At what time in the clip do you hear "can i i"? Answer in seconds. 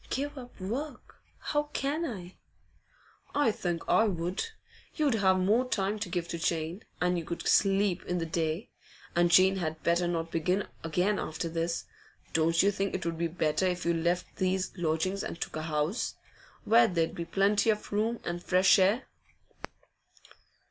1.73-3.51